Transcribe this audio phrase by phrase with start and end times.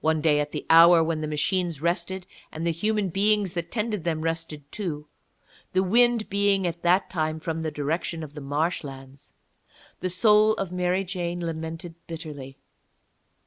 [0.00, 4.02] One day at the hour when the machines rested and the human beings that tended
[4.02, 5.06] them rested too,
[5.74, 9.34] the wind being at that time from the direction of the marshlands,
[10.00, 12.56] the soul of Mary Jane lamented bitterly.